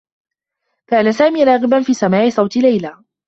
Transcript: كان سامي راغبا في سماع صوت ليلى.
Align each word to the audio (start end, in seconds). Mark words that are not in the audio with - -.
كان 0.87 1.11
سامي 1.11 1.43
راغبا 1.43 1.81
في 1.81 1.93
سماع 1.93 2.29
صوت 2.29 2.57
ليلى. 2.57 3.01